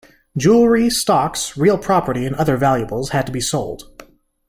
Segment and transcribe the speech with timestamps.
[0.35, 3.95] Jewellery, stocks, real property and other valuables had to be sold.